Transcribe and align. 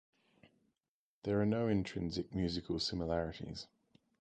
There 1.25 1.39
are 1.39 1.45
no 1.45 1.67
intrinsic 1.67 2.33
musical 2.33 2.79
similarities. 2.79 3.67